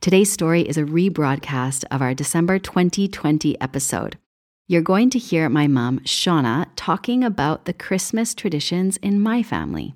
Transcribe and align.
Today's 0.00 0.32
story 0.32 0.62
is 0.62 0.78
a 0.78 0.84
rebroadcast 0.84 1.84
of 1.90 2.00
our 2.00 2.14
December 2.14 2.58
2020 2.58 3.60
episode. 3.60 4.16
You're 4.66 4.80
going 4.80 5.10
to 5.10 5.18
hear 5.18 5.50
my 5.50 5.66
mom, 5.66 6.00
Shauna, 6.06 6.68
talking 6.74 7.22
about 7.22 7.66
the 7.66 7.74
Christmas 7.74 8.34
traditions 8.34 8.96
in 9.02 9.20
my 9.20 9.42
family. 9.42 9.92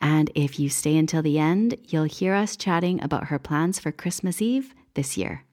And 0.00 0.32
if 0.34 0.58
you 0.58 0.68
stay 0.68 0.96
until 0.96 1.22
the 1.22 1.38
end, 1.38 1.76
you'll 1.84 2.10
hear 2.10 2.34
us 2.34 2.56
chatting 2.56 3.00
about 3.04 3.26
her 3.26 3.38
plans 3.38 3.78
for 3.78 3.92
Christmas 3.92 4.42
Eve 4.42 4.74
this 4.94 5.16
year. 5.16 5.44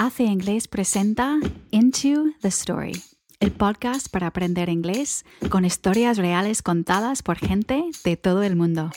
Hace 0.00 0.24
Inglés 0.24 0.66
presenta 0.68 1.40
Into 1.70 2.32
the 2.42 2.50
Story, 2.50 2.94
el 3.40 3.50
podcast 3.52 4.10
para 4.10 4.26
aprender 4.26 4.68
inglés 4.68 5.22
con 5.48 5.64
historias 5.64 6.18
reales 6.18 6.60
contadas 6.60 7.22
por 7.22 7.36
gente 7.36 7.84
de 8.02 8.16
todo 8.16 8.42
el 8.42 8.56
mundo. 8.56 8.90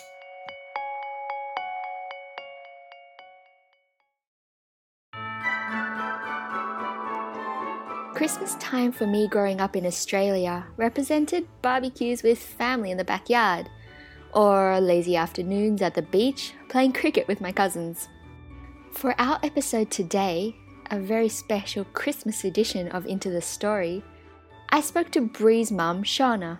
Christmas 8.19 8.55
time 8.55 8.91
for 8.91 9.07
me 9.07 9.29
growing 9.29 9.61
up 9.61 9.77
in 9.77 9.85
Australia 9.85 10.67
represented 10.75 11.47
barbecues 11.61 12.21
with 12.21 12.37
family 12.37 12.91
in 12.91 12.97
the 12.97 13.05
backyard, 13.05 13.69
or 14.33 14.77
lazy 14.81 15.15
afternoons 15.15 15.81
at 15.81 15.93
the 15.93 16.01
beach 16.01 16.51
playing 16.67 16.91
cricket 16.91 17.29
with 17.29 17.39
my 17.39 17.53
cousins. 17.53 18.09
For 18.91 19.15
our 19.17 19.39
episode 19.41 19.89
today, 19.89 20.53
a 20.91 20.99
very 20.99 21.29
special 21.29 21.85
Christmas 21.85 22.43
edition 22.43 22.89
of 22.89 23.05
Into 23.05 23.29
the 23.29 23.41
Story, 23.41 24.03
I 24.67 24.81
spoke 24.81 25.11
to 25.11 25.21
Bree's 25.21 25.71
mum, 25.71 26.03
Shauna. 26.03 26.59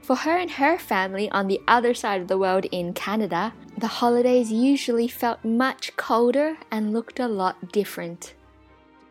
For 0.00 0.14
her 0.14 0.38
and 0.38 0.52
her 0.52 0.78
family 0.78 1.28
on 1.32 1.48
the 1.48 1.60
other 1.66 1.92
side 1.92 2.20
of 2.20 2.28
the 2.28 2.38
world 2.38 2.66
in 2.66 2.94
Canada, 2.94 3.52
the 3.76 3.88
holidays 3.88 4.52
usually 4.52 5.08
felt 5.08 5.44
much 5.44 5.96
colder 5.96 6.56
and 6.70 6.92
looked 6.92 7.18
a 7.18 7.26
lot 7.26 7.72
different. 7.72 8.34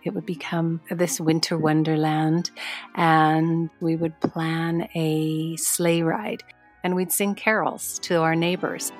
It 0.03 0.13
would 0.15 0.25
become 0.25 0.81
this 0.89 1.19
winter 1.19 1.57
wonderland, 1.57 2.51
and 2.95 3.69
we 3.79 3.95
would 3.95 4.19
plan 4.19 4.89
a 4.95 5.55
sleigh 5.57 6.01
ride 6.01 6.43
and 6.83 6.95
we'd 6.95 7.11
sing 7.11 7.35
carols 7.35 7.99
to 7.99 8.21
our 8.21 8.35
neighbors. 8.35 8.91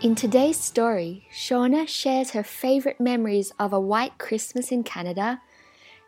In 0.00 0.14
today's 0.14 0.58
story, 0.58 1.26
Shauna 1.30 1.86
shares 1.86 2.30
her 2.30 2.42
favorite 2.42 3.00
memories 3.00 3.52
of 3.58 3.72
a 3.72 3.80
white 3.80 4.16
Christmas 4.18 4.72
in 4.72 4.82
Canada 4.82 5.42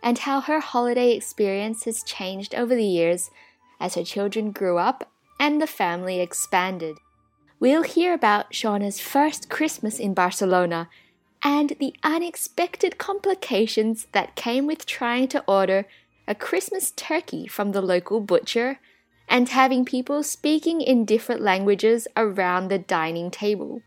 and 0.03 0.19
how 0.19 0.41
her 0.41 0.61
holiday 0.61 1.13
experience 1.13 1.85
has 1.85 2.03
changed 2.03 2.55
over 2.55 2.75
the 2.75 2.87
years 2.87 3.31
as 3.79 3.95
her 3.95 4.05
children 4.05 4.53
grew 4.53 4.79
up 4.79 5.11
and 5.39 5.61
the 5.61 5.67
family 5.67 6.21
expanded. 6.21 6.97
We'll 7.61 7.83
hear 7.83 8.15
about 8.15 8.53
Shauna's 8.53 8.99
first 8.99 9.51
Christmas 9.51 9.99
in 9.99 10.15
Barcelona 10.15 10.89
and 11.43 11.71
the 11.81 11.95
unexpected 12.03 12.99
complications 12.99 14.07
that 14.13 14.37
came 14.37 14.67
with 14.67 14.87
trying 14.87 15.29
to 15.29 15.45
order 15.47 15.87
a 16.29 16.35
Christmas 16.35 16.93
turkey 16.93 17.47
from 17.47 17.73
the 17.73 17.83
local 17.83 18.21
butcher 18.21 18.79
and 19.29 19.49
having 19.49 19.85
people 19.85 20.23
speaking 20.23 20.81
in 20.81 21.05
different 21.05 21.41
languages 21.41 22.07
around 22.17 22.69
the 22.69 22.79
dining 22.79 23.31
table. 23.31 23.83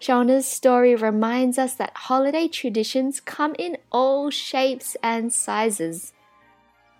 Shauna's 0.00 0.46
story 0.46 0.94
reminds 0.94 1.58
us 1.58 1.74
that 1.74 1.92
holiday 1.94 2.48
traditions 2.48 3.20
come 3.20 3.54
in 3.58 3.76
all 3.90 4.30
shapes 4.30 4.96
and 5.02 5.32
sizes. 5.32 6.12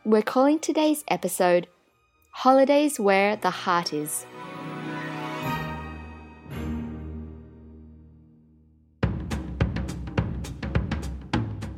We're 0.04 0.22
calling 0.22 0.58
today's 0.58 1.04
episode 1.08 1.68
Holidays 2.30 3.00
Where 3.00 3.36
the 3.36 3.50
Heart 3.50 3.92
Is. 3.92 4.26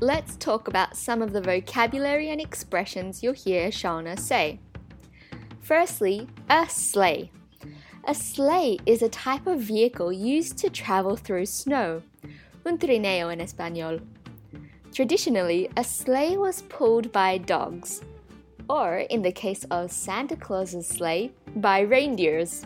Let's 0.00 0.36
talk 0.36 0.66
about 0.66 0.96
some 0.96 1.20
of 1.20 1.32
the 1.32 1.42
vocabulary 1.42 2.30
and 2.30 2.40
expressions 2.40 3.22
you'll 3.22 3.34
hear 3.34 3.68
Shauna 3.68 4.18
say. 4.18 4.58
Firstly, 5.60 6.26
a 6.48 6.66
sleigh. 6.70 7.30
A 8.04 8.14
sleigh 8.14 8.78
is 8.86 9.02
a 9.02 9.10
type 9.10 9.46
of 9.46 9.60
vehicle 9.60 10.10
used 10.10 10.56
to 10.58 10.70
travel 10.70 11.16
through 11.16 11.44
snow. 11.46 12.02
Un 12.64 12.78
trineo 12.78 13.30
en 13.30 13.40
español. 13.40 14.00
Traditionally, 14.94 15.68
a 15.76 15.84
sleigh 15.84 16.38
was 16.38 16.62
pulled 16.62 17.12
by 17.12 17.36
dogs, 17.36 18.00
or 18.70 18.98
in 19.10 19.20
the 19.20 19.30
case 19.30 19.64
of 19.70 19.92
Santa 19.92 20.34
Claus's 20.34 20.88
sleigh, 20.88 21.30
by 21.56 21.80
reindeers. 21.80 22.64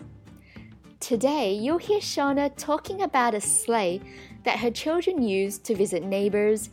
Today, 1.01 1.53
you'll 1.53 1.77
hear 1.79 1.99
Shauna 1.99 2.55
talking 2.55 3.01
about 3.01 3.35
a 3.35 3.41
sleigh 3.41 4.01
that 4.45 4.59
her 4.59 4.71
children 4.71 5.21
use 5.21 5.59
to 5.59 5.75
visit 5.75 6.01
neighbors, 6.01 6.69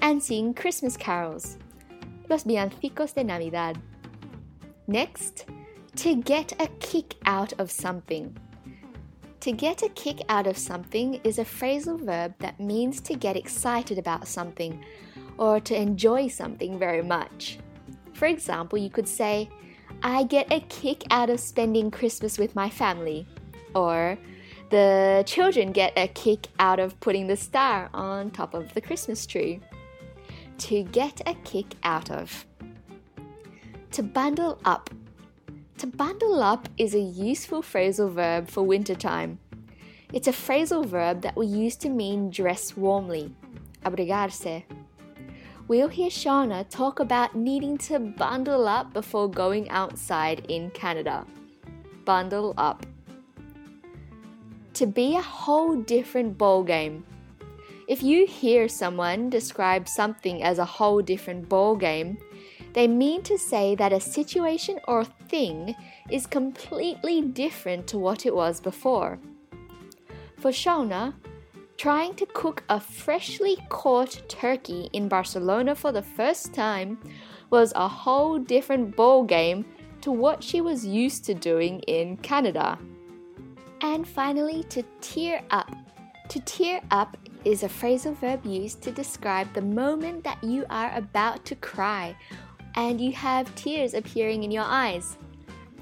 and 0.00 0.22
sing 0.22 0.54
Christmas 0.54 0.96
carols, 0.96 1.58
los 2.28 2.44
villancicos 2.44 3.14
de 3.14 3.24
Navidad. 3.24 3.78
Next, 4.86 5.46
to 5.96 6.14
get 6.14 6.52
a 6.60 6.68
kick 6.78 7.14
out 7.24 7.52
of 7.58 7.70
something. 7.70 8.36
To 9.40 9.52
get 9.52 9.82
a 9.82 9.88
kick 9.90 10.22
out 10.28 10.46
of 10.46 10.58
something 10.58 11.20
is 11.24 11.38
a 11.38 11.44
phrasal 11.44 12.00
verb 12.00 12.34
that 12.38 12.58
means 12.58 13.00
to 13.02 13.14
get 13.14 13.36
excited 13.36 13.98
about 13.98 14.26
something 14.26 14.84
or 15.38 15.60
to 15.60 15.76
enjoy 15.76 16.28
something 16.28 16.78
very 16.78 17.02
much. 17.02 17.58
For 18.12 18.26
example, 18.26 18.78
you 18.78 18.90
could 18.90 19.08
say, 19.08 19.48
I 20.02 20.24
get 20.24 20.52
a 20.52 20.60
kick 20.60 21.04
out 21.10 21.30
of 21.30 21.40
spending 21.40 21.90
Christmas 21.90 22.38
with 22.38 22.54
my 22.54 22.68
family, 22.68 23.26
or 23.74 24.18
the 24.70 25.22
children 25.26 25.72
get 25.72 25.92
a 25.96 26.08
kick 26.08 26.48
out 26.58 26.80
of 26.80 26.98
putting 27.00 27.26
the 27.26 27.36
star 27.36 27.88
on 27.94 28.30
top 28.30 28.54
of 28.54 28.72
the 28.74 28.80
Christmas 28.80 29.26
tree 29.26 29.60
to 30.58 30.82
get 30.84 31.20
a 31.26 31.34
kick 31.44 31.74
out 31.82 32.10
of. 32.10 32.46
To 33.92 34.02
bundle 34.02 34.58
up. 34.64 34.90
To 35.78 35.86
bundle 35.86 36.42
up 36.42 36.68
is 36.78 36.94
a 36.94 37.00
useful 37.00 37.62
phrasal 37.62 38.10
verb 38.10 38.48
for 38.48 38.62
wintertime. 38.62 39.38
It's 40.12 40.28
a 40.28 40.32
phrasal 40.32 40.86
verb 40.86 41.22
that 41.22 41.36
we 41.36 41.46
use 41.46 41.76
to 41.76 41.88
mean 41.88 42.30
dress 42.30 42.76
warmly, 42.76 43.34
abrigarse. 43.84 44.64
We'll 45.68 45.88
hear 45.88 46.10
Shauna 46.10 46.68
talk 46.70 47.00
about 47.00 47.34
needing 47.34 47.76
to 47.78 47.98
bundle 47.98 48.68
up 48.68 48.92
before 48.92 49.28
going 49.28 49.68
outside 49.68 50.46
in 50.48 50.70
Canada. 50.70 51.26
Bundle 52.04 52.54
up. 52.56 52.86
To 54.74 54.86
be 54.86 55.16
a 55.16 55.22
whole 55.22 55.74
different 55.74 56.38
ballgame 56.38 57.02
if 57.88 58.02
you 58.02 58.26
hear 58.26 58.68
someone 58.68 59.30
describe 59.30 59.88
something 59.88 60.42
as 60.42 60.58
a 60.58 60.64
whole 60.64 61.02
different 61.02 61.48
ballgame, 61.48 62.16
they 62.72 62.88
mean 62.88 63.22
to 63.22 63.38
say 63.38 63.74
that 63.76 63.92
a 63.92 64.00
situation 64.00 64.78
or 64.86 65.04
thing 65.04 65.74
is 66.10 66.26
completely 66.26 67.22
different 67.22 67.86
to 67.86 67.98
what 67.98 68.26
it 68.26 68.34
was 68.34 68.60
before. 68.60 69.18
For 70.36 70.50
Shauna, 70.50 71.14
trying 71.78 72.14
to 72.14 72.26
cook 72.26 72.64
a 72.68 72.80
freshly 72.80 73.56
caught 73.68 74.22
turkey 74.28 74.90
in 74.92 75.08
Barcelona 75.08 75.74
for 75.74 75.92
the 75.92 76.02
first 76.02 76.52
time 76.52 76.98
was 77.50 77.72
a 77.76 77.88
whole 77.88 78.38
different 78.38 78.96
ballgame 78.96 79.64
to 80.00 80.10
what 80.10 80.42
she 80.42 80.60
was 80.60 80.84
used 80.84 81.24
to 81.24 81.34
doing 81.34 81.80
in 81.80 82.16
Canada. 82.18 82.78
And 83.80 84.06
finally, 84.06 84.64
to 84.64 84.82
tear 85.00 85.42
up. 85.50 85.70
To 86.30 86.40
tear 86.40 86.80
up 86.90 87.16
is 87.46 87.62
a 87.62 87.68
phrasal 87.68 88.12
verb 88.16 88.44
used 88.44 88.82
to 88.82 88.90
describe 88.90 89.50
the 89.52 89.62
moment 89.62 90.24
that 90.24 90.42
you 90.42 90.66
are 90.68 90.92
about 90.96 91.44
to 91.44 91.54
cry 91.54 92.14
and 92.74 93.00
you 93.00 93.12
have 93.12 93.54
tears 93.54 93.94
appearing 93.94 94.42
in 94.42 94.50
your 94.50 94.64
eyes. 94.66 95.16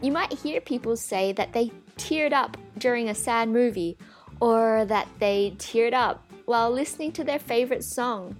You 0.03 0.13
might 0.13 0.31
hear 0.31 0.61
people 0.61 0.95
say 0.95 1.33
that 1.33 1.55
they 1.55 1.73
teared 1.97 2.35
up 2.35 2.59
during 2.77 3.09
a 3.09 3.15
sad 3.15 3.49
movie 3.49 3.97
or 4.41 4.85
that 4.85 5.09
they 5.19 5.55
teared 5.57 5.95
up 5.95 6.27
while 6.45 6.71
listening 6.71 7.13
to 7.13 7.25
their 7.25 7.39
favorite 7.39 7.83
song. 7.83 8.37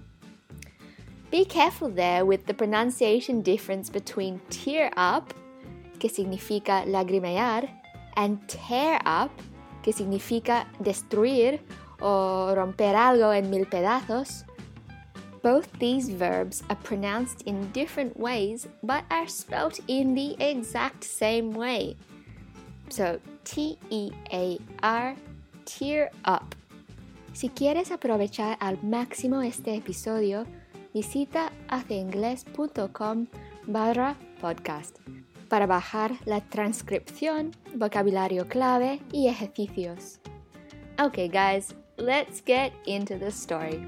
Be 1.31 1.45
careful 1.45 1.89
there 1.89 2.27
with 2.27 2.45
the 2.45 2.53
pronunciation 2.53 3.41
difference 3.41 3.89
between 3.89 4.39
tear 4.51 4.91
up, 4.95 5.33
que 5.97 6.11
significa 6.11 6.85
lagrimear, 6.85 7.67
and 8.15 8.37
tear 8.47 8.99
up, 9.03 9.31
que 9.81 9.91
significa 9.91 10.67
destruir 10.83 11.59
o 11.99 12.53
romper 12.55 12.95
algo 12.95 13.33
en 13.33 13.49
mil 13.49 13.65
pedazos. 13.65 14.45
Both 15.43 15.67
these 15.79 16.09
verbs 16.09 16.63
are 16.69 16.79
pronounced 16.83 17.43
in 17.45 17.71
different 17.71 18.17
ways 18.17 18.67
but 18.81 19.03
are 19.09 19.27
spelt 19.27 19.79
in 19.87 20.15
the 20.15 20.35
exact 20.39 21.03
same 21.03 21.53
way. 21.53 21.95
So, 22.89 23.19
T 23.43 23.77
E 23.89 24.11
A 24.31 24.57
R, 24.81 25.15
tear 25.65 26.09
up. 26.25 26.55
Si 27.33 27.49
quieres 27.49 27.91
aprovechar 27.91 28.57
al 28.59 28.77
máximo 28.81 29.41
este 29.41 29.75
episodio, 29.75 30.45
visita 30.93 31.51
haceingles.com 31.67 33.27
barra 33.67 34.15
podcast. 34.39 34.97
para 35.47 35.67
bajar 35.67 36.11
la 36.25 36.41
transcripción, 36.41 37.51
vocabulario 37.75 38.47
clave 38.47 38.99
y 39.11 39.27
ejercicios. 39.27 40.19
Okay, 40.99 41.29
guys, 41.29 41.75
let's 41.97 42.41
get 42.41 42.73
into 42.85 43.17
the 43.17 43.31
story. 43.31 43.83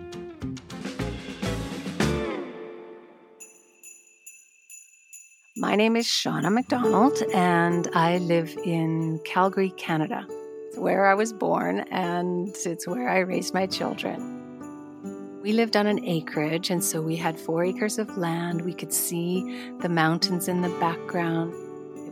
My 5.59 5.75
name 5.75 5.95
is 5.95 6.05
Shauna 6.05 6.53
McDonald, 6.53 7.17
and 7.33 7.89
I 7.93 8.19
live 8.19 8.55
in 8.63 9.19
Calgary, 9.25 9.71
Canada. 9.71 10.25
It's 10.67 10.77
where 10.77 11.07
I 11.07 11.15
was 11.15 11.33
born, 11.33 11.79
and 11.91 12.55
it's 12.63 12.87
where 12.87 13.09
I 13.09 13.19
raised 13.19 13.53
my 13.53 13.65
children. 13.65 15.41
We 15.41 15.53
lived 15.53 15.75
on 15.75 15.87
an 15.87 16.03
acreage, 16.05 16.69
and 16.69 16.83
so 16.83 17.01
we 17.01 17.15
had 17.15 17.39
four 17.39 17.65
acres 17.65 17.97
of 17.97 18.17
land. 18.17 18.61
We 18.61 18.73
could 18.73 18.93
see 18.93 19.71
the 19.79 19.89
mountains 19.89 20.47
in 20.47 20.61
the 20.61 20.69
background. 20.79 21.53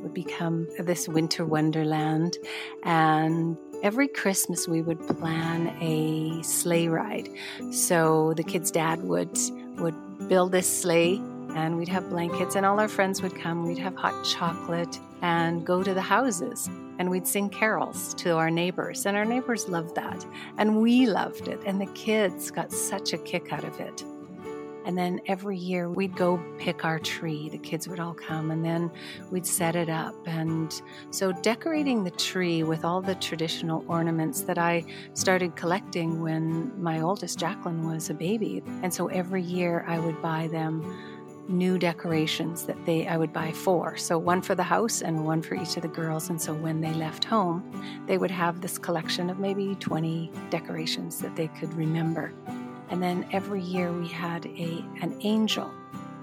Would 0.06 0.14
become 0.14 0.68
this 0.78 1.08
winter 1.08 1.44
wonderland. 1.48 2.38
And 2.84 3.58
every 3.82 4.08
Christmas, 4.08 4.68
we 4.68 4.84
would 4.84 5.00
plan 5.08 5.76
a 5.82 6.44
sleigh 6.44 6.88
ride. 6.88 7.28
So 7.72 8.36
the 8.36 8.44
kid's 8.44 8.70
dad 8.70 9.02
would, 9.02 9.36
would 9.80 9.96
build 10.30 10.52
this 10.52 10.70
sleigh 10.82 11.20
and 11.56 11.76
we'd 11.76 11.88
have 11.88 12.08
blankets, 12.12 12.56
and 12.56 12.68
all 12.68 12.80
our 12.80 12.88
friends 12.88 13.24
would 13.24 13.34
come. 13.34 13.66
We'd 13.66 13.80
have 13.80 13.96
hot 13.96 14.24
chocolate 14.24 15.00
and 15.24 15.66
go 15.66 15.82
to 15.82 15.94
the 15.96 16.02
houses, 16.02 16.70
and 17.00 17.10
we'd 17.10 17.26
sing 17.26 17.50
carols 17.50 18.14
to 18.16 18.32
our 18.32 18.52
neighbors, 18.52 19.08
and 19.08 19.18
our 19.18 19.26
neighbors 19.26 19.68
loved 19.68 19.96
that, 19.96 20.24
and 20.60 20.82
we 20.82 21.08
loved 21.08 21.48
it, 21.48 21.60
and 21.66 21.82
the 21.82 21.92
kids 21.94 22.52
got 22.52 22.72
such 22.72 23.14
a 23.14 23.18
kick 23.18 23.52
out 23.52 23.64
of 23.64 23.80
it. 23.80 24.04
And 24.86 24.98
then 24.98 25.20
every 25.26 25.58
year 25.58 25.90
we'd 25.90 26.16
go 26.16 26.40
pick 26.58 26.86
our 26.86 27.00
tree. 27.00 27.50
The 27.50 27.58
kids 27.58 27.88
would 27.88 28.00
all 28.00 28.14
come 28.14 28.52
and 28.52 28.64
then 28.64 28.92
we'd 29.32 29.46
set 29.46 29.76
it 29.76 29.90
up. 29.90 30.16
And 30.28 30.82
so 31.12 31.32
decorating 31.32 32.04
the 32.04 32.12
tree 32.12 32.64
with 32.64 32.86
all 32.86 33.02
the 33.02 33.16
traditional 33.16 33.84
ornaments 33.88 34.42
that 34.42 34.58
I 34.58 34.86
started 35.14 35.56
collecting 35.56 36.22
when 36.22 36.72
my 36.82 37.02
oldest 37.02 37.40
Jacqueline 37.40 37.86
was 37.86 38.10
a 38.10 38.14
baby. 38.14 38.62
And 38.84 38.94
so 38.94 39.08
every 39.08 39.42
year 39.42 39.84
I 39.88 40.00
would 40.00 40.22
buy 40.22 40.48
them 40.48 40.84
new 41.48 41.78
decorations 41.78 42.66
that 42.66 42.86
they 42.86 43.08
I 43.08 43.18
would 43.18 43.32
buy 43.32 43.52
four. 43.52 43.98
So 43.98 44.18
one 44.18 44.42
for 44.42 44.56
the 44.56 44.64
house 44.64 45.02
and 45.02 45.26
one 45.26 45.42
for 45.42 45.56
each 45.56 45.76
of 45.76 45.84
the 45.84 45.88
girls. 45.88 46.30
And 46.30 46.42
so 46.42 46.54
when 46.54 46.82
they 46.82 46.94
left 46.94 47.24
home, 47.24 47.64
they 48.08 48.18
would 48.18 48.32
have 48.32 48.62
this 48.62 48.78
collection 48.78 49.30
of 49.30 49.40
maybe 49.40 49.76
20 49.76 50.32
decorations 50.50 51.20
that 51.20 51.36
they 51.36 51.48
could 51.48 51.74
remember. 51.74 52.34
And 52.90 53.02
then 53.02 53.28
every 53.32 53.62
year 53.62 53.92
we 53.92 54.08
had 54.08 54.46
a 54.46 54.84
an 55.02 55.18
angel. 55.22 55.72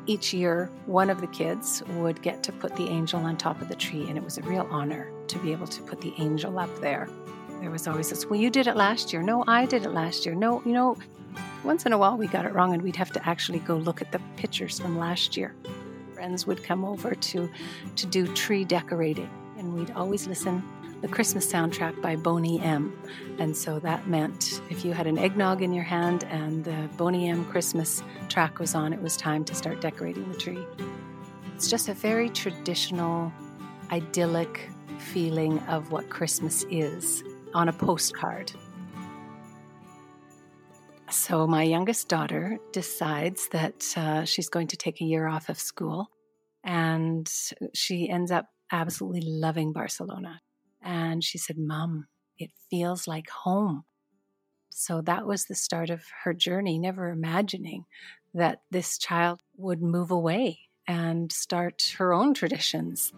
Each 0.06 0.34
year, 0.34 0.68
one 0.86 1.10
of 1.10 1.20
the 1.20 1.28
kids 1.28 1.82
would 1.96 2.22
get 2.22 2.42
to 2.44 2.52
put 2.52 2.74
the 2.74 2.88
angel 2.88 3.20
on 3.20 3.36
top 3.36 3.62
of 3.62 3.68
the 3.68 3.76
tree, 3.76 4.08
and 4.08 4.18
it 4.18 4.24
was 4.24 4.36
a 4.36 4.42
real 4.42 4.66
honor 4.70 5.12
to 5.28 5.38
be 5.38 5.52
able 5.52 5.68
to 5.68 5.82
put 5.82 6.00
the 6.00 6.12
angel 6.18 6.58
up 6.58 6.70
there. 6.80 7.08
There 7.60 7.70
was 7.70 7.86
always 7.86 8.10
this, 8.10 8.26
well, 8.26 8.40
you 8.40 8.50
did 8.50 8.66
it 8.66 8.74
last 8.74 9.12
year. 9.12 9.22
No, 9.22 9.44
I 9.46 9.66
did 9.66 9.84
it 9.84 9.90
last 9.90 10.26
year. 10.26 10.34
No, 10.34 10.60
you 10.64 10.72
know, 10.72 10.96
once 11.64 11.86
in 11.86 11.92
a 11.92 11.98
while 11.98 12.16
we 12.16 12.26
got 12.26 12.44
it 12.44 12.52
wrong 12.52 12.74
and 12.74 12.82
we'd 12.82 12.96
have 12.96 13.12
to 13.12 13.28
actually 13.28 13.60
go 13.60 13.76
look 13.76 14.02
at 14.02 14.10
the 14.10 14.20
pictures 14.36 14.78
from 14.80 14.98
last 14.98 15.36
year. 15.36 15.54
Friends 16.14 16.46
would 16.46 16.62
come 16.62 16.84
over 16.84 17.14
to 17.14 17.50
to 17.96 18.06
do 18.06 18.26
tree 18.34 18.64
decorating 18.64 19.30
and 19.58 19.74
we'd 19.74 19.90
always 19.92 20.26
listen 20.26 20.62
the 21.02 21.08
Christmas 21.08 21.52
soundtrack 21.52 22.00
by 22.00 22.14
Boney 22.14 22.60
M. 22.60 22.96
And 23.40 23.56
so 23.56 23.80
that 23.80 24.06
meant 24.06 24.62
if 24.70 24.84
you 24.84 24.92
had 24.92 25.08
an 25.08 25.18
eggnog 25.18 25.60
in 25.60 25.72
your 25.72 25.84
hand 25.84 26.24
and 26.30 26.64
the 26.64 26.88
Boney 26.96 27.28
M 27.28 27.44
Christmas 27.46 28.02
track 28.28 28.60
was 28.60 28.76
on, 28.76 28.92
it 28.92 29.02
was 29.02 29.16
time 29.16 29.44
to 29.46 29.54
start 29.54 29.80
decorating 29.80 30.28
the 30.30 30.38
tree. 30.38 30.64
It's 31.56 31.68
just 31.68 31.88
a 31.88 31.94
very 31.94 32.30
traditional, 32.30 33.32
idyllic 33.90 34.70
feeling 34.98 35.58
of 35.60 35.90
what 35.90 36.08
Christmas 36.08 36.64
is 36.70 37.24
on 37.52 37.68
a 37.68 37.72
postcard. 37.72 38.52
So, 41.10 41.46
my 41.46 41.64
youngest 41.64 42.08
daughter 42.08 42.58
decides 42.72 43.48
that 43.48 43.84
uh, 43.96 44.24
she's 44.24 44.48
going 44.48 44.68
to 44.68 44.76
take 44.76 45.00
a 45.00 45.04
year 45.04 45.26
off 45.26 45.50
of 45.50 45.58
school, 45.58 46.08
and 46.64 47.30
she 47.74 48.08
ends 48.08 48.30
up 48.30 48.46
absolutely 48.70 49.20
loving 49.22 49.72
Barcelona. 49.72 50.40
And 50.82 51.22
she 51.22 51.38
said, 51.38 51.56
Mom, 51.58 52.06
it 52.38 52.50
feels 52.70 53.06
like 53.06 53.30
home. 53.30 53.84
So, 54.70 55.02
that 55.02 55.26
was 55.26 55.44
the 55.44 55.54
start 55.54 55.90
of 55.90 56.04
her 56.24 56.32
journey, 56.32 56.78
never 56.78 57.10
imagining 57.10 57.84
that 58.34 58.62
this 58.70 58.96
child 58.96 59.40
would 59.56 59.82
move 59.82 60.10
away 60.10 60.60
and 60.88 61.30
start 61.30 61.94
her 61.98 62.12
own 62.12 62.34
traditions. 62.34 63.12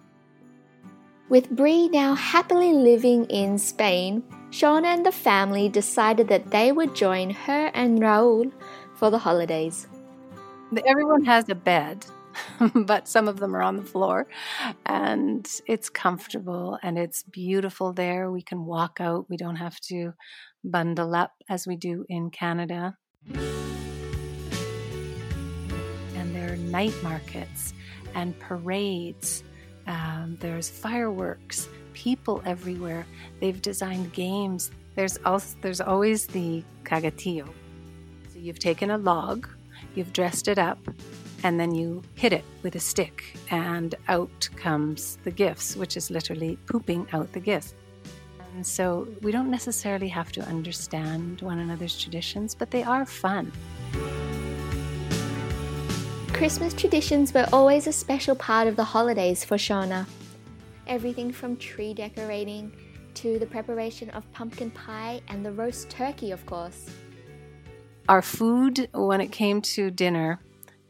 With 1.28 1.50
Bree 1.50 1.88
now 1.88 2.14
happily 2.14 2.72
living 2.72 3.24
in 3.26 3.56
Spain, 3.56 4.22
Shauna 4.50 4.86
and 4.86 5.06
the 5.06 5.12
family 5.12 5.68
decided 5.68 6.28
that 6.28 6.50
they 6.50 6.70
would 6.70 6.94
join 6.94 7.30
her 7.30 7.70
and 7.72 7.98
Raül 7.98 8.52
for 8.96 9.10
the 9.10 9.18
holidays. 9.18 9.86
Everyone 10.86 11.24
has 11.24 11.48
a 11.48 11.54
bed, 11.54 12.04
but 12.74 13.08
some 13.08 13.28
of 13.28 13.38
them 13.38 13.54
are 13.54 13.62
on 13.62 13.76
the 13.76 13.82
floor, 13.82 14.26
and 14.86 15.48
it's 15.66 15.88
comfortable 15.90 16.78
and 16.82 16.98
it's 16.98 17.22
beautiful 17.24 17.92
there. 17.92 18.30
We 18.30 18.42
can 18.42 18.64
walk 18.64 18.98
out, 19.00 19.28
we 19.28 19.36
don't 19.36 19.56
have 19.56 19.78
to 19.88 20.12
bundle 20.62 21.14
up 21.14 21.32
as 21.48 21.66
we 21.66 21.76
do 21.76 22.04
in 22.08 22.30
Canada. 22.30 22.96
And 26.14 26.34
there 26.34 26.52
are 26.52 26.56
night 26.56 26.94
markets 27.02 27.74
and 28.14 28.38
parades 28.38 29.44
um, 29.86 30.36
there's 30.40 30.68
fireworks, 30.68 31.68
people 31.92 32.42
everywhere. 32.44 33.06
They've 33.40 33.60
designed 33.60 34.12
games. 34.12 34.70
There's 34.94 35.18
also 35.24 35.56
there's 35.60 35.80
always 35.80 36.26
the 36.26 36.62
caga 36.84 37.12
tió. 37.12 37.48
So 38.32 38.38
you've 38.38 38.58
taken 38.58 38.90
a 38.90 38.98
log, 38.98 39.48
you've 39.94 40.12
dressed 40.12 40.48
it 40.48 40.58
up, 40.58 40.78
and 41.44 41.60
then 41.60 41.74
you 41.74 42.02
hit 42.14 42.32
it 42.32 42.42
with 42.62 42.74
a 42.74 42.80
stick, 42.80 43.36
and 43.50 43.94
out 44.08 44.48
comes 44.56 45.18
the 45.24 45.30
gifts, 45.30 45.76
which 45.76 45.94
is 45.96 46.10
literally 46.10 46.58
pooping 46.66 47.06
out 47.12 47.30
the 47.32 47.38
gifts. 47.38 47.74
And 48.56 48.66
so 48.66 49.06
we 49.20 49.30
don't 49.30 49.50
necessarily 49.50 50.08
have 50.08 50.32
to 50.32 50.40
understand 50.42 51.42
one 51.42 51.58
another's 51.58 52.00
traditions, 52.00 52.54
but 52.54 52.70
they 52.70 52.82
are 52.82 53.04
fun. 53.04 53.52
Christmas 56.32 56.72
traditions 56.72 57.34
were 57.34 57.46
always 57.52 57.86
a 57.86 57.92
special 57.92 58.34
part 58.34 58.66
of 58.66 58.76
the 58.76 58.84
holidays 58.84 59.44
for 59.44 59.56
Shauna. 59.56 60.06
Everything 60.86 61.30
from 61.30 61.56
tree 61.58 61.92
decorating 61.92 62.72
to 63.14 63.38
the 63.38 63.46
preparation 63.46 64.08
of 64.10 64.30
pumpkin 64.32 64.70
pie 64.70 65.20
and 65.28 65.44
the 65.44 65.52
roast 65.52 65.90
turkey, 65.90 66.30
of 66.30 66.44
course. 66.46 66.88
Our 68.08 68.22
food, 68.22 68.88
when 68.92 69.20
it 69.20 69.30
came 69.30 69.60
to 69.62 69.90
dinner, 69.90 70.40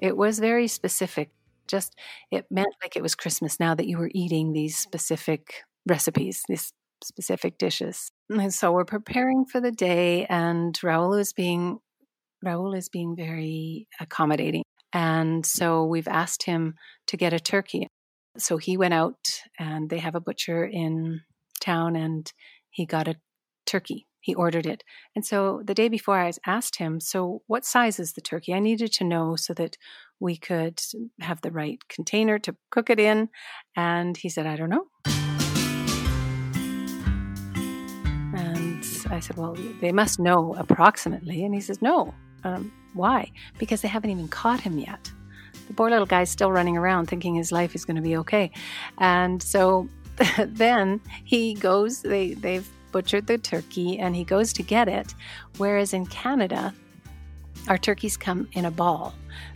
it 0.04 0.16
was 0.18 0.38
very 0.38 0.68
specific. 0.68 1.30
Just, 1.66 1.98
it 2.30 2.44
mm-hmm. 2.44 2.56
meant 2.56 2.74
like 2.82 2.94
it 2.94 3.02
was 3.02 3.14
Christmas 3.14 3.58
now 3.58 3.74
that 3.74 3.86
you 3.86 3.96
were 3.96 4.10
eating 4.14 4.52
these 4.52 4.76
mm-hmm. 4.76 4.88
specific 4.88 5.54
recipes, 5.88 6.42
these 6.46 6.72
specific 7.02 7.56
dishes. 7.56 8.10
And 8.28 8.52
so 8.52 8.72
we're 8.72 8.84
preparing 8.84 9.46
for 9.46 9.60
the 9.60 9.72
day, 9.72 10.26
and 10.26 10.78
Raül 10.80 11.18
is 11.18 11.32
being 11.32 11.78
Raül 12.44 12.76
is 12.76 12.90
being 12.90 13.16
very 13.16 13.88
accommodating. 13.98 14.64
And 14.92 15.46
so 15.46 15.84
we've 15.86 16.08
asked 16.08 16.42
him 16.42 16.74
to 17.06 17.16
get 17.16 17.32
a 17.32 17.40
turkey. 17.40 17.88
So 18.36 18.58
he 18.58 18.76
went 18.76 18.92
out 18.92 19.40
and 19.58 19.88
they 19.88 19.98
have 19.98 20.14
a 20.14 20.20
butcher 20.20 20.64
in 20.64 21.22
town 21.60 21.96
and 21.96 22.30
he 22.70 22.84
got 22.84 23.08
a 23.08 23.16
turkey. 23.64 24.06
He 24.24 24.34
ordered 24.34 24.64
it. 24.64 24.82
And 25.14 25.22
so 25.22 25.60
the 25.62 25.74
day 25.74 25.90
before 25.90 26.18
I 26.18 26.32
asked 26.46 26.76
him, 26.76 26.98
So 26.98 27.42
what 27.46 27.66
size 27.66 28.00
is 28.00 28.14
the 28.14 28.22
turkey? 28.22 28.54
I 28.54 28.58
needed 28.58 28.90
to 28.94 29.04
know 29.04 29.36
so 29.36 29.52
that 29.52 29.76
we 30.18 30.38
could 30.38 30.80
have 31.20 31.42
the 31.42 31.50
right 31.50 31.78
container 31.90 32.38
to 32.38 32.56
cook 32.70 32.88
it 32.88 32.98
in. 32.98 33.28
And 33.76 34.16
he 34.16 34.30
said, 34.30 34.46
I 34.46 34.56
don't 34.56 34.70
know. 34.70 34.86
And 38.34 38.82
I 39.10 39.20
said, 39.20 39.36
Well, 39.36 39.58
they 39.82 39.92
must 39.92 40.18
know 40.18 40.54
approximately. 40.54 41.44
And 41.44 41.54
he 41.54 41.60
says, 41.60 41.82
No. 41.82 42.14
Um, 42.44 42.72
why? 42.94 43.30
Because 43.58 43.82
they 43.82 43.88
haven't 43.88 44.08
even 44.08 44.28
caught 44.28 44.60
him 44.60 44.78
yet. 44.78 45.12
The 45.68 45.74
poor 45.74 45.90
little 45.90 46.06
guy's 46.06 46.30
still 46.30 46.50
running 46.50 46.78
around 46.78 47.06
thinking 47.06 47.34
his 47.34 47.52
life 47.52 47.74
is 47.74 47.84
going 47.84 47.96
to 47.96 48.02
be 48.02 48.16
okay. 48.16 48.52
And 48.96 49.42
so 49.42 49.86
then 50.38 51.02
he 51.24 51.52
goes, 51.54 52.00
they, 52.02 52.32
they've 52.32 52.68
butchered 52.94 53.26
the 53.26 53.36
turkey 53.36 53.98
and 53.98 54.14
he 54.14 54.22
goes 54.22 54.52
to 54.52 54.62
get 54.62 54.86
it. 54.86 55.16
Whereas 55.56 55.92
in 55.92 56.06
Canada, 56.06 56.72
our 57.66 57.76
turkeys 57.76 58.16
come 58.16 58.48
in 58.52 58.66
a 58.66 58.70
ball. 58.70 59.12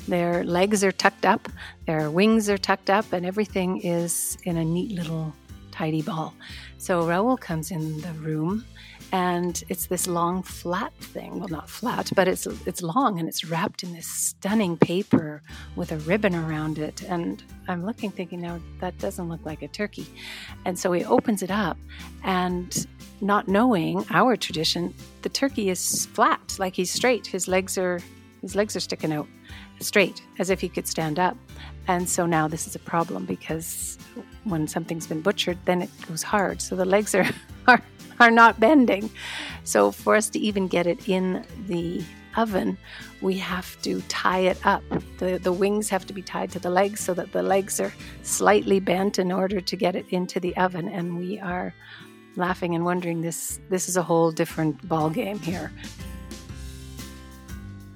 Their 0.09 0.43
legs 0.43 0.83
are 0.83 0.91
tucked 0.91 1.25
up, 1.25 1.49
their 1.87 2.11
wings 2.11 2.51
are 2.51 2.59
tucked 2.59 2.91
up, 2.91 3.13
and 3.13 3.25
everything 3.25 3.81
is 3.83 4.37
in 4.43 4.57
a 4.57 4.65
neat 4.65 4.91
little 4.91 5.33
tidy 5.71 6.03
ball. 6.03 6.35
So 6.79 7.03
Raül 7.05 7.39
comes 7.39 7.71
in 7.71 8.01
the 8.01 8.13
room 8.15 8.65
and 9.13 9.65
it's 9.69 9.87
this 9.87 10.07
long 10.07 10.43
flat 10.43 10.93
thing. 11.01 11.39
Well 11.39 11.49
not 11.49 11.69
flat 11.69 12.11
but 12.15 12.29
it's 12.29 12.47
it's 12.67 12.83
long 12.83 13.19
and 13.19 13.29
it's 13.29 13.45
wrapped 13.45 13.83
in 13.83 13.93
this 13.93 14.07
stunning 14.07 14.77
paper 14.77 15.43
with 15.77 15.93
a 15.93 15.99
ribbon 15.99 16.35
around 16.35 16.79
it. 16.79 17.03
And 17.05 17.43
i'm 17.69 17.85
looking 17.85 18.11
thinking 18.11 18.41
now 18.41 18.61
that 18.81 18.99
doesn't 18.99 19.29
look 19.29 19.45
like 19.45 19.63
a 19.63 19.69
turkey. 19.69 20.07
And 20.65 20.79
so 20.79 20.93
he 20.93 21.05
opens 21.05 21.43
it 21.43 21.51
up 21.51 21.79
and 22.25 22.87
not 23.21 23.49
knowing 23.49 24.05
our 24.11 24.37
tradition 24.37 24.95
the 25.23 25.29
turkey 25.29 25.71
is 25.71 26.07
flat 26.07 26.57
like 26.59 26.75
he's 26.75 26.91
straight. 26.91 27.27
His 27.27 27.49
legs 27.49 27.79
are 27.79 28.01
his 28.43 28.55
legs 28.55 28.77
are 28.77 28.81
sticking 28.81 29.13
out 29.13 29.27
straight 29.81 30.23
as 30.39 30.51
if 30.51 30.61
he 30.61 30.69
could 30.69 30.87
stand 30.87 31.19
up. 31.19 31.37
And 31.87 32.09
so 32.09 32.27
now 32.27 32.49
this 32.49 32.67
is 32.67 32.75
a 32.75 32.79
problem 32.79 33.25
because 33.25 33.99
when 34.45 34.69
something's 34.69 35.07
been 35.07 35.23
butchered 35.23 35.59
then 35.65 35.83
it 35.83 35.91
goes 36.07 36.23
hard. 36.23 36.61
So 36.61 36.77
the 36.77 36.85
legs 36.85 37.15
are 37.15 37.27
are 37.69 37.83
are 38.21 38.31
not 38.31 38.59
bending. 38.59 39.11
So, 39.65 39.93
for 39.93 40.17
us 40.17 40.29
to 40.31 40.39
even 40.39 40.67
get 40.67 40.87
it 40.87 41.09
in 41.09 41.45
the 41.67 42.03
oven, 42.37 42.79
we 43.21 43.37
have 43.39 43.81
to 43.83 44.01
tie 44.03 44.41
it 44.41 44.59
up. 44.65 44.83
The, 45.19 45.39
the 45.39 45.53
wings 45.53 45.89
have 45.89 46.07
to 46.07 46.13
be 46.13 46.23
tied 46.23 46.51
to 46.53 46.59
the 46.59 46.71
legs 46.71 47.01
so 47.01 47.15
that 47.15 47.33
the 47.33 47.43
legs 47.43 47.81
are 47.81 47.93
slightly 48.23 48.81
bent 48.81 49.19
in 49.19 49.33
order 49.33 49.61
to 49.61 49.77
get 49.77 49.97
it 49.97 50.07
into 50.11 50.41
the 50.41 50.57
oven. 50.57 50.89
And 50.89 51.19
we 51.19 51.39
are 51.41 51.75
laughing 52.37 52.75
and 52.75 52.85
wondering 52.85 53.21
this 53.23 53.61
this 53.69 53.89
is 53.89 53.97
a 53.97 54.03
whole 54.03 54.31
different 54.31 54.89
ball 54.89 55.11
game 55.11 55.39
here. 55.39 55.73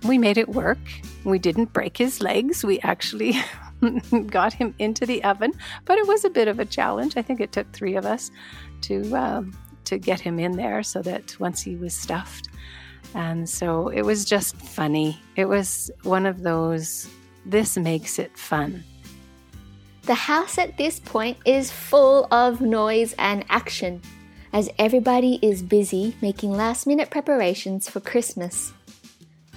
We 0.04 0.18
made 0.18 0.36
it 0.36 0.48
work. 0.48 0.80
We 1.24 1.38
didn't 1.38 1.72
break 1.72 1.96
his 1.96 2.20
legs. 2.20 2.64
We 2.64 2.80
actually 2.80 3.36
got 4.26 4.52
him 4.52 4.74
into 4.78 5.06
the 5.06 5.22
oven, 5.24 5.52
but 5.84 5.98
it 5.98 6.06
was 6.06 6.24
a 6.24 6.30
bit 6.30 6.48
of 6.48 6.58
a 6.58 6.64
challenge. 6.64 7.16
I 7.16 7.22
think 7.22 7.40
it 7.40 7.52
took 7.52 7.70
three 7.72 7.96
of 7.96 8.06
us 8.06 8.30
to 8.82 9.14
um, 9.16 9.56
to 9.84 9.98
get 9.98 10.20
him 10.20 10.38
in 10.38 10.52
there 10.52 10.82
so 10.82 11.02
that 11.02 11.38
once 11.40 11.62
he 11.62 11.76
was 11.76 11.94
stuffed. 11.94 12.48
And 13.14 13.48
so 13.48 13.88
it 13.88 14.02
was 14.02 14.24
just 14.24 14.56
funny. 14.56 15.20
It 15.36 15.46
was 15.46 15.90
one 16.02 16.24
of 16.24 16.42
those, 16.42 17.08
this 17.44 17.76
makes 17.76 18.18
it 18.18 18.36
fun. 18.38 18.84
The 20.02 20.14
house 20.14 20.58
at 20.58 20.78
this 20.78 20.98
point 20.98 21.36
is 21.44 21.70
full 21.70 22.26
of 22.32 22.60
noise 22.60 23.14
and 23.18 23.44
action 23.48 24.00
as 24.52 24.68
everybody 24.78 25.38
is 25.42 25.62
busy 25.62 26.16
making 26.20 26.52
last 26.52 26.86
minute 26.86 27.10
preparations 27.10 27.88
for 27.88 28.00
Christmas. 28.00 28.72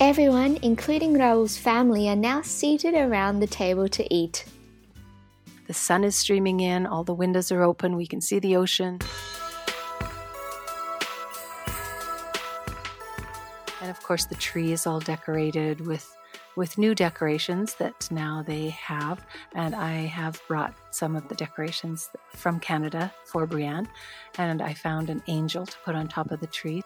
Everyone, 0.02 0.58
including 0.62 1.14
Raül's 1.14 1.58
family, 1.58 2.10
are 2.10 2.18
now 2.18 2.42
seated 2.42 2.96
around 2.96 3.40
the 3.40 3.48
table 3.48 3.88
to 3.88 4.14
eat. 4.14 4.44
The 5.68 5.74
sun 5.74 6.04
is 6.04 6.18
streaming 6.18 6.60
in, 6.60 6.86
all 6.86 7.06
the 7.06 7.14
windows 7.14 7.50
are 7.50 7.64
open, 7.64 7.96
we 7.96 8.06
can 8.06 8.20
see 8.20 8.40
the 8.40 8.58
ocean. 8.58 9.00
And 13.82 13.90
of 13.90 14.04
course, 14.04 14.26
the 14.26 14.36
tree 14.36 14.74
is 14.74 14.86
all 14.86 15.00
decorated 15.00 15.80
with 15.88 16.14
with 16.58 16.78
new 16.78 16.96
decorations 16.96 17.76
that 17.76 18.10
now 18.12 18.44
they 18.46 18.70
have. 18.70 19.26
And 19.54 19.76
I 19.76 19.92
have 19.92 20.42
brought 20.48 20.74
some 20.92 21.16
of 21.16 21.28
the 21.28 21.36
decorations 21.36 22.10
from 22.34 22.60
Canada 22.60 23.14
for 23.26 23.46
Brienne. 23.46 23.90
And 24.38 24.62
I 24.62 24.74
found 24.74 25.10
an 25.10 25.22
angel 25.28 25.66
to 25.66 25.78
put 25.84 25.96
on 25.96 26.08
top 26.08 26.32
of 26.32 26.40
the 26.40 26.48
tree. 26.48 26.82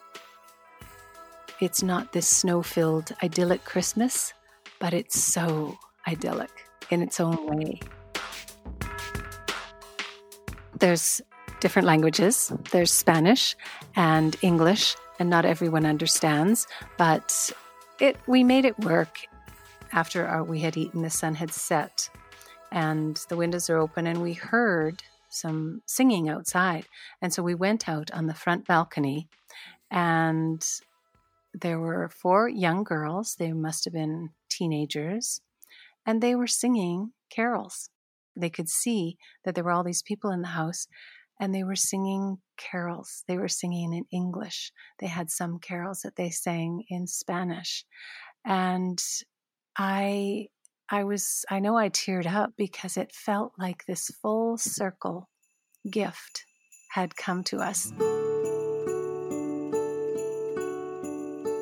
It's 1.61 1.83
not 1.83 2.13
this 2.13 2.27
snow 2.27 2.63
filled, 2.63 3.13
idyllic 3.21 3.65
Christmas, 3.65 4.33
but 4.79 4.93
it's 4.93 5.19
so 5.19 5.77
idyllic 6.07 6.51
in 6.89 7.01
its 7.01 7.19
own 7.19 7.45
way. 7.47 7.79
There's 10.79 11.21
different 11.59 11.85
languages 11.85 12.53
there's 12.71 12.91
Spanish 12.91 13.55
and 13.95 14.37
English 14.41 14.95
and 15.19 15.29
not 15.29 15.43
everyone 15.43 15.85
understands, 15.85 16.67
but 16.97 17.51
it 17.99 18.15
we 18.27 18.43
made 18.43 18.63
it 18.63 18.79
work 18.79 19.19
after 19.91 20.25
our, 20.25 20.43
we 20.43 20.61
had 20.61 20.77
eaten 20.77 21.01
the 21.01 21.09
sun 21.09 21.35
had 21.35 21.51
set 21.51 22.09
and 22.71 23.19
the 23.27 23.35
windows 23.35 23.69
are 23.69 23.77
open 23.77 24.07
and 24.07 24.21
we 24.21 24.33
heard 24.33 25.03
some 25.27 25.81
singing 25.85 26.29
outside 26.29 26.85
and 27.21 27.33
so 27.33 27.43
we 27.43 27.55
went 27.55 27.89
out 27.89 28.09
on 28.11 28.27
the 28.27 28.33
front 28.33 28.65
balcony 28.65 29.27
and 29.91 30.65
there 31.61 31.79
were 31.79 32.09
four 32.09 32.47
young 32.47 32.83
girls 32.83 33.35
they 33.37 33.53
must 33.53 33.85
have 33.85 33.93
been 33.93 34.29
teenagers 34.49 35.41
and 36.05 36.21
they 36.21 36.35
were 36.35 36.47
singing 36.47 37.11
carols 37.33 37.89
they 38.35 38.49
could 38.49 38.69
see 38.69 39.17
that 39.43 39.55
there 39.55 39.63
were 39.63 39.71
all 39.71 39.83
these 39.83 40.03
people 40.03 40.31
in 40.31 40.41
the 40.41 40.47
house 40.47 40.87
and 41.39 41.53
they 41.55 41.63
were 41.63 41.75
singing 41.75 42.37
carols. 42.57 43.23
They 43.27 43.37
were 43.37 43.47
singing 43.47 43.93
in 43.93 44.05
English. 44.11 44.71
They 44.99 45.07
had 45.07 45.29
some 45.29 45.59
carols 45.59 46.01
that 46.03 46.15
they 46.15 46.29
sang 46.29 46.83
in 46.89 47.07
Spanish. 47.07 47.85
And 48.45 49.01
I 49.77 50.47
I 50.89 51.03
was 51.03 51.45
I 51.49 51.59
know 51.59 51.77
I 51.77 51.89
teared 51.89 52.27
up 52.27 52.53
because 52.57 52.97
it 52.97 53.13
felt 53.13 53.53
like 53.57 53.85
this 53.85 54.11
full 54.21 54.57
circle 54.57 55.29
gift 55.89 56.45
had 56.91 57.15
come 57.15 57.43
to 57.45 57.57
us. 57.57 57.93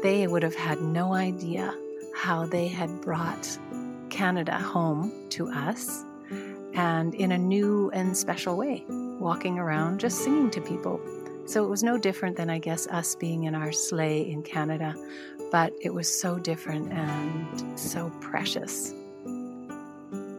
They 0.07 0.25
would 0.25 0.41
have 0.41 0.55
had 0.55 0.81
no 0.81 1.13
idea 1.13 1.75
how 2.15 2.45
they 2.45 2.69
had 2.69 3.01
brought 3.01 3.59
Canada 4.09 4.57
home 4.57 5.11
to 5.31 5.49
us 5.49 6.05
and 6.73 7.13
in 7.13 7.33
a 7.33 7.37
new 7.37 7.91
and 7.91 8.15
special 8.15 8.55
way 8.55 8.85
walking 8.87 9.59
around 9.59 9.99
just 9.99 10.23
singing 10.23 10.49
to 10.51 10.61
people. 10.61 11.01
So 11.45 11.65
it 11.65 11.67
was 11.67 11.83
no 11.83 11.97
different 11.97 12.37
than, 12.37 12.49
I 12.49 12.57
guess, 12.57 12.87
us 12.87 13.15
being 13.15 13.43
in 13.43 13.53
our 13.53 13.73
sleigh 13.73 14.31
in 14.31 14.43
Canada, 14.43 14.95
but 15.51 15.73
it 15.81 15.93
was 15.93 16.07
so 16.07 16.39
different 16.39 16.89
and 16.93 17.77
so 17.77 18.09
precious. 18.21 18.93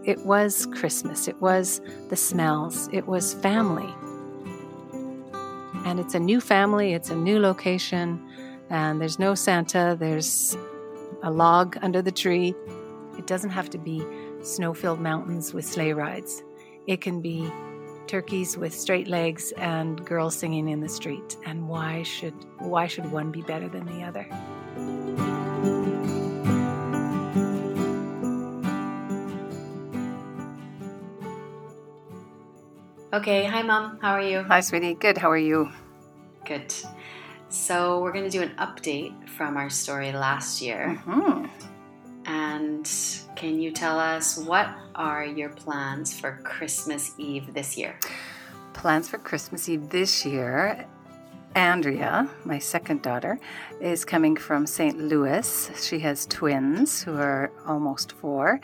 It 0.02 0.24
was 0.24 0.64
Christmas, 0.64 1.28
it 1.28 1.42
was 1.42 1.82
the 2.08 2.16
smells, 2.16 2.88
it 2.90 3.06
was 3.06 3.34
family. 3.34 3.94
And 5.84 6.00
it's 6.00 6.14
a 6.14 6.20
new 6.20 6.40
family, 6.40 6.94
it's 6.94 7.10
a 7.10 7.16
new 7.16 7.38
location, 7.38 8.24
and 8.70 9.00
there's 9.00 9.18
no 9.18 9.34
Santa, 9.34 9.96
there's 9.98 10.56
a 11.22 11.30
log 11.30 11.76
under 11.82 12.02
the 12.02 12.12
tree. 12.12 12.54
It 13.18 13.26
doesn't 13.26 13.50
have 13.50 13.70
to 13.70 13.78
be 13.78 14.04
snow 14.42 14.74
filled 14.74 15.00
mountains 15.00 15.52
with 15.52 15.64
sleigh 15.64 15.92
rides. 15.92 16.42
It 16.86 17.00
can 17.00 17.20
be 17.20 17.50
turkeys 18.06 18.56
with 18.56 18.74
straight 18.74 19.08
legs 19.08 19.52
and 19.58 20.04
girls 20.04 20.34
singing 20.34 20.68
in 20.68 20.80
the 20.80 20.88
street. 20.88 21.36
And 21.44 21.68
why 21.68 22.02
should 22.02 22.34
why 22.58 22.86
should 22.86 23.10
one 23.10 23.30
be 23.30 23.42
better 23.42 23.68
than 23.68 23.84
the 23.86 24.02
other? 24.02 24.26
Okay, 33.12 33.44
hi 33.44 33.62
mom, 33.62 33.98
how 34.00 34.12
are 34.12 34.22
you? 34.22 34.42
Hi 34.42 34.60
sweetie, 34.60 34.94
good. 34.94 35.18
How 35.18 35.30
are 35.30 35.38
you? 35.38 35.70
Good. 36.46 36.74
So 37.50 38.02
we're 38.02 38.12
going 38.12 38.28
to 38.28 38.30
do 38.30 38.42
an 38.42 38.54
update 38.56 39.28
from 39.28 39.56
our 39.56 39.70
story 39.70 40.12
last 40.12 40.60
year. 40.60 41.00
Mm-hmm. 41.06 41.46
And 42.26 42.90
can 43.36 43.58
you 43.58 43.70
tell 43.70 43.98
us 43.98 44.36
what 44.36 44.68
are 44.94 45.24
your 45.24 45.48
plans 45.48 46.18
for 46.18 46.40
Christmas 46.44 47.14
Eve 47.16 47.54
this 47.54 47.78
year? 47.78 47.98
Plans 48.74 49.08
for 49.08 49.16
Christmas 49.16 49.68
Eve 49.68 49.88
this 49.88 50.26
year. 50.26 50.86
Andrea, 51.54 52.28
my 52.44 52.58
second 52.58 53.00
daughter, 53.00 53.40
is 53.80 54.04
coming 54.04 54.36
from 54.36 54.66
St. 54.66 54.98
Louis. 54.98 55.70
She 55.82 55.98
has 56.00 56.26
twins 56.26 57.02
who 57.02 57.16
are 57.16 57.50
almost 57.66 58.12
four, 58.12 58.60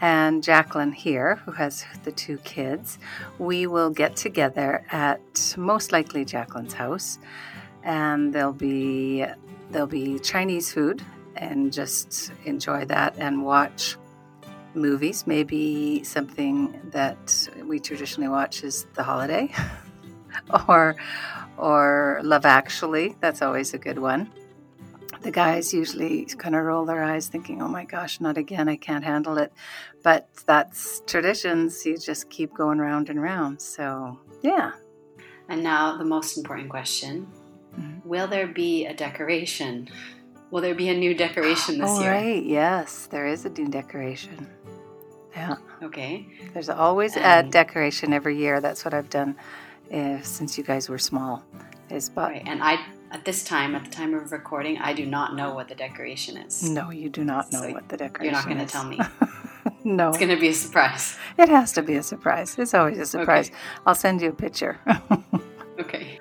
and 0.00 0.42
Jacqueline 0.42 0.92
here, 0.92 1.36
who 1.44 1.50
has 1.50 1.84
the 2.04 2.12
two 2.12 2.38
kids. 2.38 2.98
We 3.38 3.66
will 3.66 3.90
get 3.90 4.14
together 4.14 4.84
at 4.92 5.54
most 5.58 5.90
likely 5.90 6.24
Jacqueline's 6.24 6.74
house, 6.74 7.18
and 7.88 8.34
there'll 8.34 8.52
be 8.52 9.24
there'll 9.70 9.88
be 9.88 10.18
Chinese 10.18 10.70
food 10.72 11.02
and 11.36 11.72
just 11.72 12.30
enjoy 12.44 12.84
that 12.84 13.16
and 13.16 13.42
watch 13.42 13.96
movies. 14.74 15.26
Maybe 15.26 16.04
something 16.04 16.78
that 16.90 17.48
we 17.64 17.80
traditionally 17.80 18.28
watch 18.28 18.62
is 18.62 18.86
The 18.94 19.02
Holiday 19.02 19.52
or 20.68 20.96
or 21.56 22.20
Love 22.22 22.44
Actually. 22.44 23.16
That's 23.20 23.40
always 23.40 23.72
a 23.72 23.78
good 23.78 23.98
one. 23.98 24.30
The 25.22 25.30
guys 25.30 25.72
usually 25.72 26.26
kind 26.26 26.54
of 26.54 26.64
roll 26.64 26.84
their 26.84 27.02
eyes 27.02 27.26
thinking, 27.28 27.62
"Oh 27.62 27.68
my 27.68 27.86
gosh, 27.86 28.20
not 28.20 28.36
again. 28.36 28.68
I 28.68 28.76
can't 28.76 29.02
handle 29.02 29.38
it." 29.38 29.50
But 30.02 30.28
that's 30.46 31.00
traditions. 31.06 31.86
You 31.86 31.96
just 31.96 32.28
keep 32.28 32.52
going 32.52 32.78
round 32.78 33.08
and 33.08 33.20
round. 33.20 33.62
So, 33.62 34.20
yeah. 34.42 34.72
And 35.48 35.62
now 35.62 35.96
the 35.96 36.04
most 36.04 36.36
important 36.36 36.68
question. 36.68 37.26
Mm-hmm. 37.78 38.08
Will 38.08 38.28
there 38.28 38.46
be 38.46 38.86
a 38.86 38.94
decoration 38.94 39.88
Will 40.50 40.62
there 40.62 40.74
be 40.74 40.88
a 40.88 40.94
new 40.94 41.14
decoration 41.14 41.78
this 41.78 41.90
oh, 41.90 42.00
year? 42.00 42.12
Right, 42.12 42.42
yes, 42.42 43.06
there 43.06 43.26
is 43.26 43.44
a 43.44 43.50
new 43.50 43.68
decoration. 43.68 44.48
Yeah. 45.36 45.56
Okay. 45.82 46.26
There's 46.54 46.70
always 46.70 47.16
a 47.16 47.42
decoration 47.42 48.12
every 48.12 48.38
year. 48.38 48.60
That's 48.60 48.84
what 48.84 48.94
I've 48.94 49.10
done 49.10 49.36
if, 49.90 50.24
since 50.24 50.56
you 50.56 50.64
guys 50.64 50.88
were 50.88 50.98
small. 50.98 51.44
Is 51.90 52.08
but 52.08 52.30
right. 52.30 52.42
and 52.46 52.62
I 52.62 52.84
at 53.10 53.24
this 53.24 53.44
time, 53.44 53.74
at 53.74 53.84
the 53.84 53.90
time 53.90 54.14
of 54.14 54.32
recording, 54.32 54.78
I 54.78 54.92
do 54.92 55.06
not 55.06 55.36
know 55.36 55.54
what 55.54 55.68
the 55.68 55.74
decoration 55.74 56.36
is. 56.36 56.68
No, 56.68 56.90
you 56.90 57.08
do 57.08 57.24
not 57.24 57.50
know 57.52 57.62
so 57.62 57.72
what 57.72 57.88
the 57.88 57.96
decoration. 57.96 58.34
Is. 58.34 58.44
You're 58.44 58.54
not 58.54 58.66
going 58.66 58.66
to 58.66 58.72
tell 58.72 58.84
me. 58.84 58.98
no, 59.84 60.08
it's 60.08 60.18
going 60.18 60.30
to 60.30 60.40
be 60.40 60.48
a 60.48 60.54
surprise. 60.54 61.16
It 61.38 61.48
has 61.48 61.72
to 61.72 61.82
be 61.82 61.94
a 61.94 62.02
surprise. 62.02 62.58
It's 62.58 62.74
always 62.74 62.98
a 62.98 63.06
surprise. 63.06 63.48
Okay. 63.48 63.58
I'll 63.86 63.94
send 63.94 64.20
you 64.20 64.30
a 64.30 64.34
picture. 64.34 64.78
okay. 65.80 66.20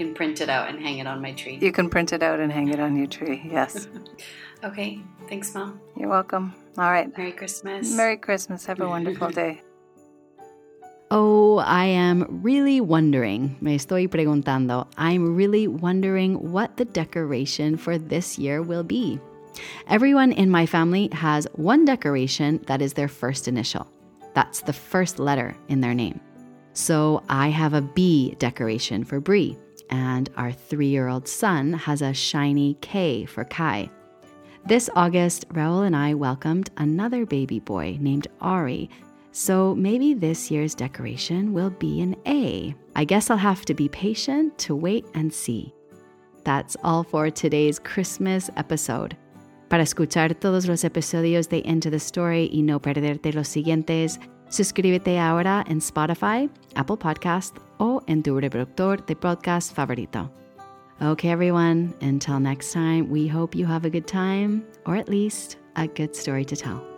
I 0.00 0.02
can 0.02 0.14
print 0.14 0.40
it 0.40 0.48
out 0.48 0.70
and 0.70 0.80
hang 0.80 0.96
it 0.96 1.06
on 1.06 1.20
my 1.20 1.32
tree. 1.32 1.58
You 1.60 1.72
can 1.72 1.90
print 1.90 2.14
it 2.14 2.22
out 2.22 2.40
and 2.40 2.50
hang 2.50 2.68
it 2.68 2.80
on 2.80 2.96
your 2.96 3.06
tree. 3.06 3.42
Yes. 3.44 3.86
okay. 4.64 4.98
Thanks, 5.28 5.54
Mom. 5.54 5.78
You're 5.94 6.08
welcome. 6.08 6.54
All 6.78 6.90
right. 6.90 7.14
Merry 7.18 7.32
Christmas. 7.32 7.94
Merry 7.94 8.16
Christmas. 8.16 8.64
Have 8.64 8.80
a 8.80 8.88
wonderful 8.88 9.28
day. 9.42 9.60
Oh, 11.10 11.58
I 11.58 11.84
am 11.84 12.40
really 12.40 12.80
wondering, 12.80 13.58
me 13.60 13.76
estoy 13.76 14.08
preguntando, 14.08 14.86
I'm 14.96 15.36
really 15.36 15.68
wondering 15.68 16.50
what 16.50 16.78
the 16.78 16.86
decoration 16.86 17.76
for 17.76 17.98
this 17.98 18.38
year 18.38 18.62
will 18.62 18.84
be. 18.84 19.20
Everyone 19.86 20.32
in 20.32 20.48
my 20.48 20.64
family 20.64 21.10
has 21.12 21.46
one 21.56 21.84
decoration 21.84 22.64
that 22.68 22.80
is 22.80 22.94
their 22.94 23.08
first 23.08 23.48
initial. 23.48 23.86
That's 24.32 24.62
the 24.62 24.72
first 24.72 25.18
letter 25.18 25.54
in 25.68 25.82
their 25.82 25.92
name. 25.92 26.20
So 26.72 27.22
I 27.28 27.48
have 27.48 27.74
a 27.74 27.82
B 27.82 28.36
decoration 28.38 29.04
for 29.04 29.20
Bree, 29.20 29.58
and 29.90 30.30
our 30.36 30.52
three 30.52 30.88
year 30.88 31.08
old 31.08 31.28
son 31.28 31.72
has 31.74 32.02
a 32.02 32.14
shiny 32.14 32.74
K 32.80 33.26
for 33.26 33.44
Kai. 33.44 33.90
This 34.66 34.90
August, 34.96 35.48
Raül 35.50 35.86
and 35.86 35.96
I 35.96 36.14
welcomed 36.14 36.70
another 36.76 37.26
baby 37.26 37.60
boy 37.60 37.98
named 38.00 38.26
Ari 38.40 38.90
so 39.32 39.74
maybe 39.76 40.14
this 40.14 40.50
year's 40.50 40.74
decoration 40.74 41.52
will 41.52 41.70
be 41.70 42.00
an 42.00 42.16
A. 42.26 42.74
I 42.96 43.04
guess 43.04 43.30
I'll 43.30 43.36
have 43.36 43.64
to 43.66 43.74
be 43.74 43.88
patient 43.88 44.58
to 44.58 44.74
wait 44.74 45.06
and 45.14 45.32
see. 45.32 45.72
That's 46.44 46.76
all 46.82 47.04
for 47.04 47.30
today's 47.30 47.78
Christmas 47.78 48.50
episode. 48.56 49.16
Para 49.68 49.84
escuchar 49.84 50.34
todos 50.40 50.66
los 50.66 50.82
episodios 50.82 51.48
de 51.48 51.62
Into 51.64 51.90
the 51.90 51.98
Story 51.98 52.50
y 52.52 52.62
no 52.62 52.80
perderte 52.80 53.32
los 53.32 53.46
siguientes, 53.46 54.18
suscríbete 54.48 55.20
ahora 55.20 55.64
en 55.68 55.78
Spotify, 55.78 56.50
Apple 56.74 56.96
Podcast 56.96 57.56
o 57.80 58.00
en 58.06 58.22
tu 58.22 58.38
reproductor 58.38 59.04
de 59.06 59.16
podcast 59.16 59.74
favorito. 59.74 60.30
Okay, 61.02 61.30
everyone, 61.30 61.94
until 62.02 62.38
next 62.38 62.72
time, 62.72 63.08
we 63.08 63.26
hope 63.26 63.54
you 63.54 63.64
have 63.66 63.86
a 63.86 63.90
good 63.90 64.06
time 64.06 64.62
or 64.84 64.96
at 64.96 65.08
least 65.08 65.56
a 65.76 65.86
good 65.86 66.14
story 66.14 66.44
to 66.44 66.54
tell. 66.54 66.89